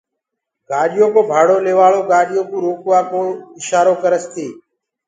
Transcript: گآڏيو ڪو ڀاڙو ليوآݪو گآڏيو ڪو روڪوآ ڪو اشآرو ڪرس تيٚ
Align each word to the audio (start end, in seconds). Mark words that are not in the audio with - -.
گآڏيو 0.69 1.05
ڪو 1.13 1.21
ڀاڙو 1.29 1.57
ليوآݪو 1.65 2.01
گآڏيو 2.11 2.41
ڪو 2.49 2.55
روڪوآ 2.65 2.99
ڪو 3.11 3.21
اشآرو 3.59 3.93
ڪرس 4.03 4.23
تيٚ 4.33 4.53